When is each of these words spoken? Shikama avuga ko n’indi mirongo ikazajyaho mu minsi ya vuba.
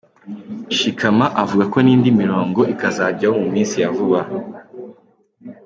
Shikama 0.77 1.25
avuga 1.43 1.63
ko 1.73 1.77
n’indi 1.85 2.09
mirongo 2.21 2.59
ikazajyaho 2.73 3.35
mu 3.43 3.49
minsi 3.55 3.75
ya 3.83 3.89
vuba. 3.95 4.21